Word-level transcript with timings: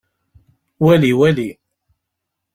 Wali 0.83 1.11
wali! 1.19 1.49